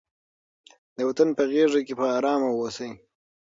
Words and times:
د 0.95 0.97
وطن 1.09 1.29
په 1.37 1.43
غېږ 1.51 1.73
کې 1.87 1.93
په 1.99 2.05
ارامه 2.17 2.49
اوسئ. 2.53 2.89